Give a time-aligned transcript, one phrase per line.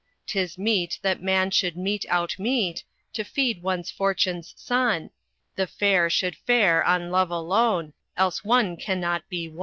[0.25, 5.11] "'Tis meet that man should mete out meat To feed one's fortune's sun;
[5.55, 9.59] The fair should fare on love alone, Else one cannot be won.